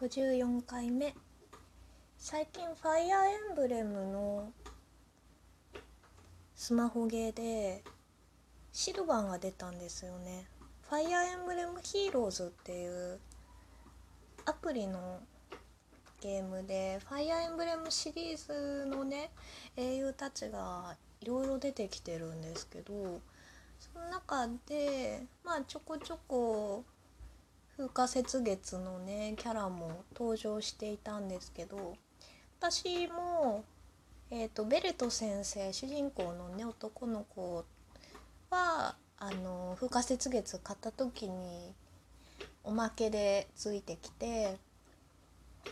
[0.00, 1.12] 54回目。
[2.18, 4.52] 最近ファイアーエンブレムの
[6.54, 7.82] スマホゲーで
[8.70, 10.46] シルヴァンが出たんですよね。
[10.88, 13.18] ファイアーエンブレムヒーローズっていう
[14.46, 15.18] アプリの
[16.20, 19.32] ゲームでファイアーエンブレムシリーズのね
[19.76, 23.20] 英雄たちがいろいろ出てきてるんですけど
[23.80, 26.84] その中でまあちょこちょこ
[27.78, 31.96] 風化雪月のねキャラも登場していたんですけど
[32.58, 33.64] 私も、
[34.32, 37.64] えーと、ベルト先生主人公のね男の子
[38.50, 41.72] はあの風化雪月買った時に
[42.64, 44.56] おまけでついてきて
[45.66, 45.70] あ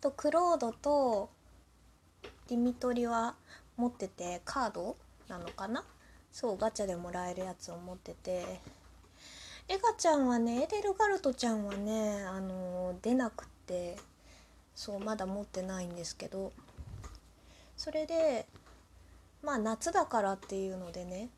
[0.00, 1.30] とクロードと
[2.46, 3.34] ディミトリは
[3.76, 4.96] 持っててカード
[5.26, 5.84] なのかな？
[6.30, 8.60] そうガチャでもらえるやつを持ってて
[9.70, 13.96] エガちゃんはねエデルガルトちゃんはねあの出なくって
[14.74, 16.52] そうまだ持ってないんですけど
[17.76, 18.46] それで
[19.44, 21.28] まあ夏だからっていうのでね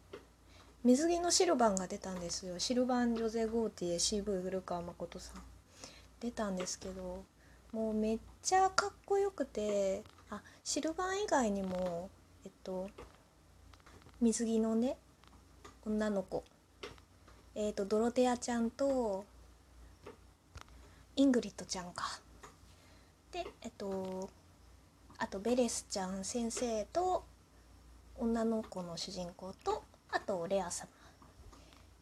[0.83, 2.59] 水着のシルバンが出たんですよ。
[2.59, 5.43] シルバン・ジョゼ・ゴーティエ CV 古川誠さん。
[6.19, 7.25] 出たんですけど
[7.71, 12.09] もうめっちゃかっこよくてあシルヴァン以外にも
[12.47, 12.89] えっと
[14.23, 14.97] 水着のね
[15.85, 16.45] 女の子
[17.55, 19.25] えーと、ドロテアちゃんと
[21.17, 22.21] イングリッドちゃんか。
[23.31, 24.31] でえっと
[25.19, 27.25] あとベレスちゃん先生と
[28.17, 30.89] 女の子の主人公とあとレア様。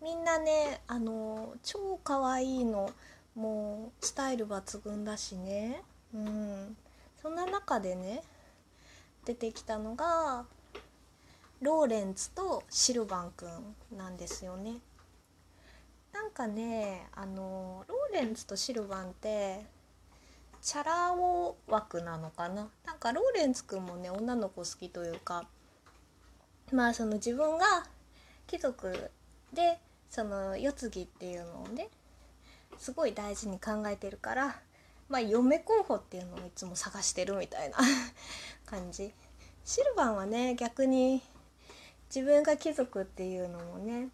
[0.01, 2.91] みんなねあの超可愛いの。
[3.34, 5.83] もうスタイル抜群だしね。
[6.15, 6.77] うん。
[7.23, 8.23] そんな中でね
[9.25, 10.45] 出てきたのが
[11.61, 14.75] ローレンツとシルバンくんなんですよね。
[16.12, 19.64] なんかねあのローレンツとシルバンって
[20.61, 22.69] チャラ男枠なのかな？
[22.84, 25.44] なんかローレンツくんもね女の子好きというか
[26.72, 27.65] まあその自分が
[28.47, 29.10] 貴族
[29.53, 29.78] で
[30.09, 31.88] その世継ぎっていうのをね
[32.78, 34.56] すごい大事に考えてるから
[35.09, 37.78] まあ嫁候補っていうのをいつも探してるみたいな
[38.66, 39.12] 感じ。
[39.65, 41.22] シルバンはね逆に
[42.15, 44.09] 自分が貴族っていうのもね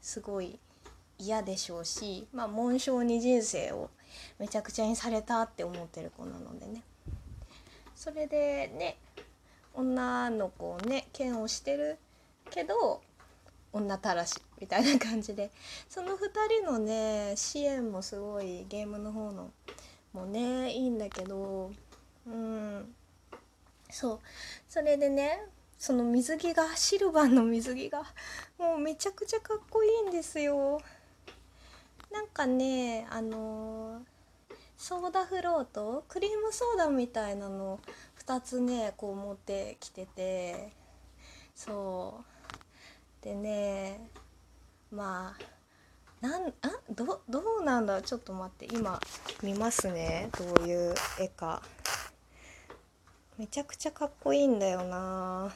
[0.00, 0.58] すごい
[1.18, 3.90] 嫌でしょうし、まあ、紋章に人生を
[4.38, 6.82] めちゃくちゃにされたって思ってる子なのでね。
[7.94, 8.96] それでね
[9.72, 11.98] 女の子をね嫌悪してる
[12.50, 13.00] けど
[13.72, 15.50] 女たらしみたいな感じで。
[15.88, 16.16] その2
[16.62, 19.50] 人のね支援もすごいゲームの方の
[20.12, 21.70] もねいいんだけど
[22.26, 22.94] うん。
[23.90, 24.20] そう。
[24.68, 25.40] それでね
[25.78, 28.04] その水着がシルバーの水着が
[28.58, 30.80] もうめちゃくちゃかっこいいんですよ。
[32.14, 34.00] なんかねあの
[34.78, 36.04] ソーダフロート？
[36.08, 37.80] クリームソーダみたいなの
[38.24, 40.72] 2つねこう持ってきてて。
[41.54, 42.22] そ
[43.22, 43.24] う。
[43.24, 44.08] でね
[44.92, 45.34] ま
[46.22, 49.00] あなんあどどうなんだちょっと待って今
[49.42, 50.30] 見ますね。
[50.38, 51.62] どういう絵か。
[53.36, 55.52] めちゃくちゃかっこいいんだよな。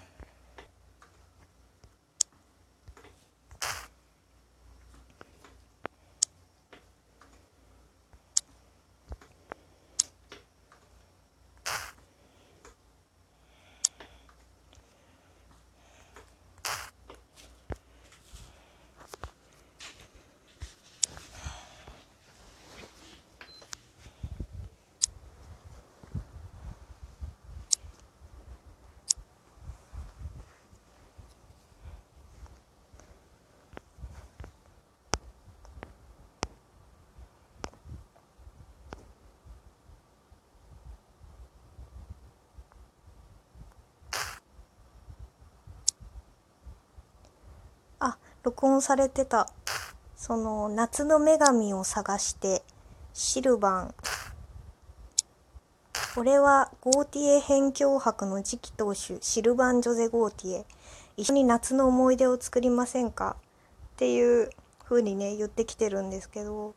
[48.49, 49.47] 録音されてた。
[50.17, 52.63] その夏の女神を探して
[53.13, 53.95] シルバン。
[56.15, 60.65] これはゴーティエ辺境博の次期当主シルバン・ジョゼ・ゴーティエ。
[61.19, 63.37] 一緒に夏の思い出を作りませんか？
[63.39, 64.49] っていう
[64.83, 66.75] 風にね言ってきてるんですけど。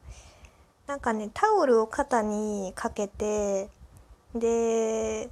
[0.88, 3.70] なんかねタオルを肩にかけて
[4.36, 5.30] で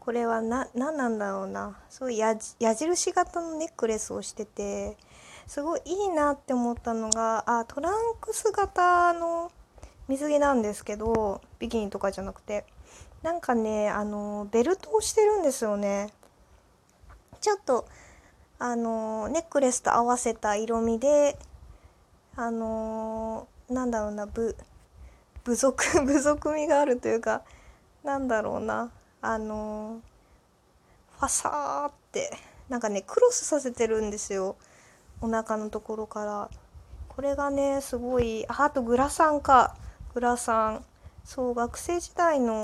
[0.00, 1.76] これはな何なんだろうな。
[1.90, 2.18] そういう
[2.58, 4.96] 矢印型のネックレスをしてて
[5.46, 9.50] すごいいいなって思ったのがあトランクス型の
[10.08, 12.64] 水着なんですけどビキニとかじゃなくて。
[13.26, 16.10] なんかねあのベルトをしてるんですよね。
[17.40, 17.86] ちょっと
[18.60, 21.36] あのネックレスと合わせた色味で
[22.36, 24.56] あのなんだろうなブ
[25.42, 27.42] 部族 部族味があるというか
[28.04, 30.00] なんだろうなあの
[31.18, 32.30] ファサーって
[32.68, 34.56] なんかねクロスさせてるんですよ。
[35.20, 36.50] お腹のところから。
[37.08, 39.76] これがねすごいああとグラサンか。
[40.14, 40.84] グラサン。
[41.24, 42.62] そう学生時代の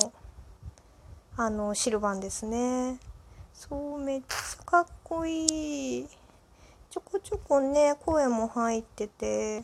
[1.36, 2.98] あのシルバンですね。
[3.54, 6.08] そうめっちゃかっこいい。
[6.90, 9.62] ちょこちょこね声も入ってて。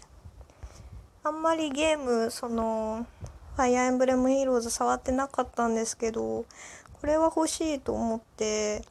[1.23, 3.06] あんまりゲームその
[3.56, 6.46] ファイアーエンブレムヒーローズ触ってなかったんですけど
[7.00, 8.82] これは欲しいと思って。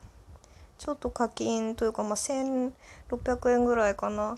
[0.77, 4.37] ちょっと課金というかまあ1600円ぐらいかな。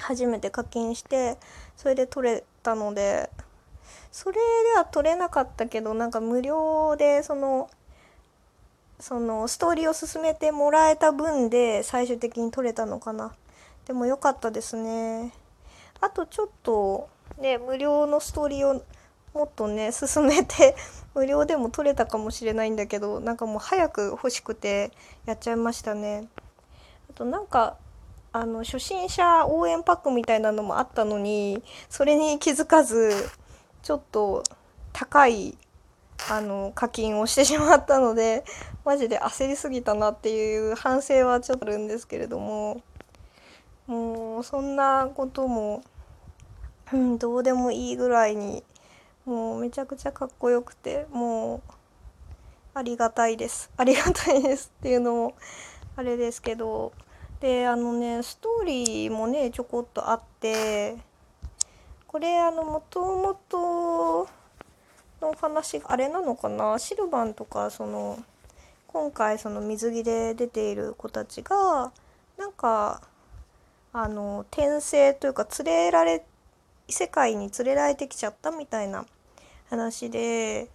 [0.00, 1.36] 初めて課金して
[1.76, 3.30] それで取れたので
[4.12, 7.68] それでは取れなかったけどなんか無料でその
[9.00, 13.32] そのストーリーを進めてもらえた分で最終的に取れたのかな。
[13.86, 15.32] でも良かったですね。
[16.00, 17.08] あとちょっと
[17.38, 18.82] ね無料のストーリーを
[19.34, 20.76] もっとね進めて
[21.14, 24.92] 無料でも取れたかもしれないんだけどなんかもう早く欲しくて
[25.26, 26.28] やっちゃいましたね。
[27.10, 27.76] あとなんか
[28.32, 33.12] あの初心者応援パックみたいなのもあったのにそれに気づかず
[33.82, 34.44] ちょっと
[34.92, 35.56] 高い
[36.30, 38.44] あの課金をしてしまったので
[38.84, 42.82] マジで焦りすぎたなっていう反省はちょっとあるんですけれども
[43.86, 45.82] もうそんなことも、
[46.92, 48.62] うん、どうでもいいぐらいに
[49.28, 51.60] もうめちゃくちゃかっこよくてもう
[52.72, 53.70] ありがたいです。
[53.76, 55.34] ありがたいですっていうのも
[55.96, 56.94] あれですけど
[57.38, 60.96] であのねストーリーもねちょこっとあって
[62.06, 64.26] これあのもともと
[65.20, 66.78] の話あれなのかな？
[66.78, 68.18] シルバンとかその
[68.86, 71.92] 今回その水着で出ている子たちが
[72.38, 73.02] なんか
[73.92, 76.24] あの転生というか連れられ
[76.86, 79.04] 異世界に連れられてきちゃったみたいな
[79.70, 80.68] 話で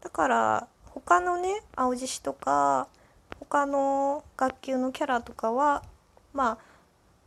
[0.00, 2.88] だから他のね青獅子とか
[3.40, 5.82] 他の学級のキャラとかは
[6.32, 6.58] まあ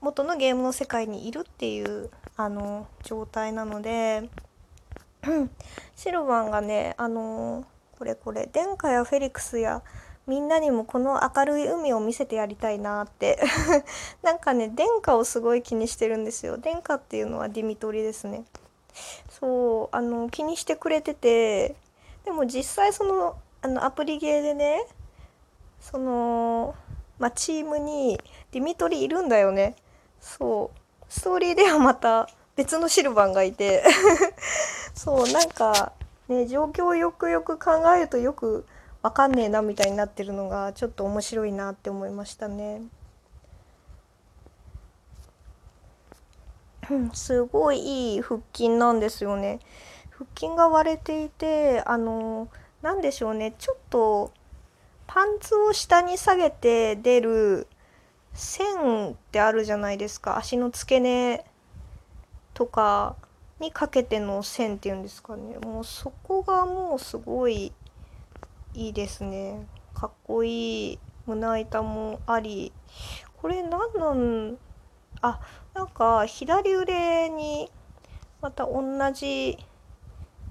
[0.01, 4.29] 元のゲームの世界にいるっていうあの状態なので
[5.95, 7.65] シルバンがねあの
[7.97, 9.83] これこれ殿下やフェリクスや
[10.25, 13.39] みんなにもこの明るい海を見せてやりたいなって
[14.23, 16.57] なんかね殿下をすごい気にしてるんですよ。
[16.57, 18.45] 殿下っていうのはディミトリですね。
[19.29, 21.75] そうあの気にしてくれてて
[22.25, 24.85] でも実際そのあのアプリゲーでね
[25.79, 26.75] その
[27.19, 28.17] まあ、チームに
[28.51, 29.75] ディミトリいるんだよね。
[30.21, 30.79] そう。
[31.09, 33.83] ストーリーではまた別のシルバンがいて。
[34.95, 35.91] そうなんか
[36.27, 38.65] ね状況をよくよく考えるとよく
[39.01, 42.81] わかんねえなみたいになってるのがちょっと面白いなって思いましたね。
[47.13, 49.59] すごいいい腹筋なんですよね。
[50.11, 52.49] 腹筋が割れていてあの
[52.81, 53.53] 何でしょうね。
[53.57, 54.31] ちょっと
[55.07, 57.67] パンツを下に下げて出る
[58.33, 60.37] 線ってあるじゃないですか。
[60.37, 61.45] 足の付け根
[62.53, 63.15] とか
[63.59, 65.57] にかけての線っていうんですかね。
[65.57, 67.73] もうそこがもうすごい
[68.73, 69.65] いいですね。
[69.93, 70.99] かっこいい。
[71.25, 72.71] 胸板もあり。
[73.37, 74.57] これ何なん
[75.21, 75.39] あ
[75.73, 77.69] なんか左腕に
[78.41, 78.81] また同
[79.11, 79.57] じ、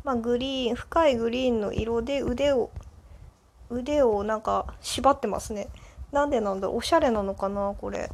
[0.04, 2.70] まあ、グリーン深いグリーンの色で腕を
[3.70, 5.68] 腕をなんか縛ってますね。
[6.12, 8.10] なんでなんだおしゃれなのかなこれ。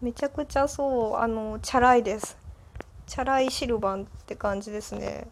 [0.00, 2.38] めちゃくちゃそうあのチャラいです。
[3.06, 5.26] チャラいシルバンって感じですね。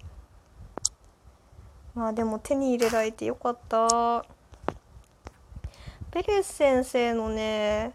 [1.95, 4.25] まあでも手に入れられてよかった。
[6.11, 7.93] ペレス先生のね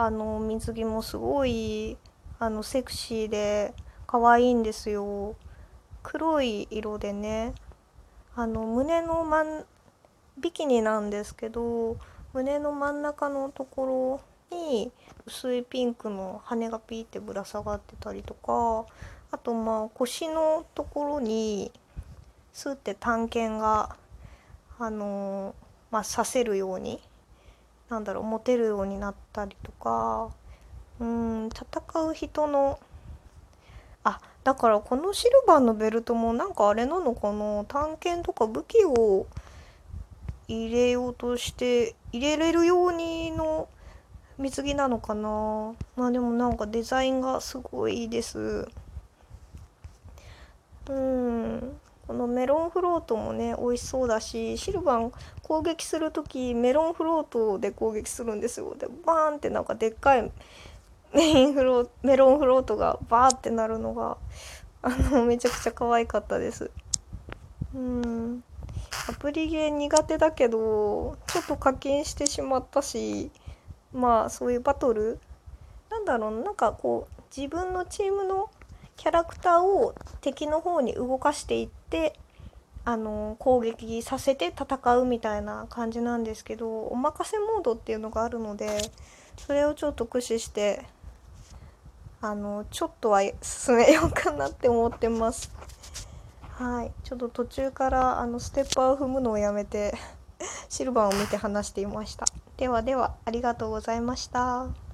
[0.00, 1.96] あの水着もすごい
[2.38, 3.74] あのセクシーで
[4.06, 5.34] 可愛いんですよ。
[6.04, 7.52] 黒い色でね
[8.36, 9.66] あの胸の真ん
[10.38, 11.96] ビキニなんですけど
[12.32, 14.20] 胸の真ん中のとこ
[14.52, 14.92] ろに
[15.26, 18.86] 薄いピンクの羽がピーってぶら下がってたりとか
[19.32, 21.72] あとまあ腰のところに
[22.52, 23.96] スーって探検が
[24.78, 25.56] あの
[25.90, 27.00] まあさせるように
[27.88, 30.30] なんだろう持てるようになったりとか
[31.00, 32.78] うん戦う人の
[34.04, 39.26] あだからこのシルバーのベルトもなんかあれなのかな探検とか武器を
[40.48, 43.68] 入れようとして入れれるようにの
[44.38, 45.74] 水着なのかな。
[45.96, 48.68] まあでもなんかデザインがすごいいいです。
[50.88, 51.80] うん。
[52.08, 55.12] このメロンフロートもね美味しそうだしシルバン
[55.42, 58.74] 攻撃する時メロンフロートで攻撃するんですよ。
[58.76, 60.32] でバーンってなんかでっかい
[61.12, 64.16] メインフロメロンフロートがバーってなるのが
[64.80, 66.70] あのめちゃくちゃ可愛かったです。
[67.74, 68.42] うん。
[69.10, 73.30] アプリゲー苦手だけどちょっと課金してしまったし
[73.92, 75.18] まあそういうバトル。
[75.90, 78.48] なんだろうなんかこう自分のチームの
[78.98, 82.18] キャラクターを敵の方に動かしていって
[82.84, 88.68] あの攻撃させて戦うみたいな感じなんですけどお任せモードっていうのがあるので
[89.38, 90.84] それをちょっと駆使して
[92.20, 95.52] あのちょっとは進めようかなって思ってます。
[96.58, 96.90] はい。
[97.04, 99.94] ちょっと途中からあのステッパーを踏むのをやめて
[100.68, 102.26] シルバーを見て話していました。
[102.56, 104.66] ではではありがとうございました。